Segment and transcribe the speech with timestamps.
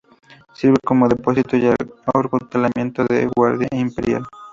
[0.53, 4.23] Sirve como depósito, y acuartelamiento de la Guardia imperial.